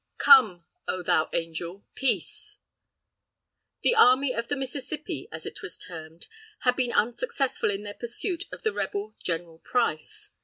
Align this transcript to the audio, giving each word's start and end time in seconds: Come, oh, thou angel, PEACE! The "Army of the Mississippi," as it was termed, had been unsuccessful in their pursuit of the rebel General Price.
Come, 0.17 0.65
oh, 0.87 1.03
thou 1.03 1.29
angel, 1.31 1.85
PEACE! 1.93 2.57
The 3.83 3.93
"Army 3.93 4.33
of 4.33 4.47
the 4.47 4.55
Mississippi," 4.55 5.27
as 5.31 5.45
it 5.45 5.61
was 5.61 5.77
termed, 5.77 6.25
had 6.61 6.75
been 6.75 6.91
unsuccessful 6.91 7.69
in 7.69 7.83
their 7.83 7.93
pursuit 7.93 8.45
of 8.51 8.63
the 8.63 8.73
rebel 8.73 9.15
General 9.21 9.59
Price. 9.59 10.31